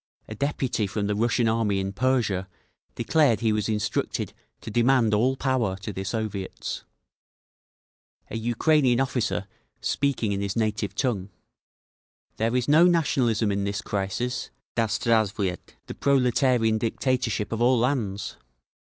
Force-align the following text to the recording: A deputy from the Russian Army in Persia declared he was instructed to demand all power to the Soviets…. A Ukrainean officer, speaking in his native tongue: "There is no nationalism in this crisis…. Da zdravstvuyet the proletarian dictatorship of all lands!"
A 0.27 0.33
deputy 0.33 0.87
from 0.87 1.05
the 1.05 1.13
Russian 1.13 1.47
Army 1.47 1.79
in 1.79 1.93
Persia 1.93 2.47
declared 2.95 3.41
he 3.41 3.53
was 3.53 3.69
instructed 3.69 4.33
to 4.61 4.71
demand 4.71 5.13
all 5.13 5.37
power 5.37 5.75
to 5.75 5.93
the 5.93 6.03
Soviets…. 6.03 6.83
A 8.31 8.35
Ukrainean 8.35 8.99
officer, 8.99 9.45
speaking 9.79 10.31
in 10.31 10.41
his 10.41 10.55
native 10.55 10.95
tongue: 10.95 11.29
"There 12.37 12.55
is 12.55 12.67
no 12.67 12.85
nationalism 12.87 13.51
in 13.51 13.63
this 13.63 13.83
crisis…. 13.83 14.49
Da 14.75 14.87
zdravstvuyet 14.87 15.59
the 15.85 15.93
proletarian 15.93 16.79
dictatorship 16.79 17.51
of 17.51 17.61
all 17.61 17.77
lands!" 17.77 18.37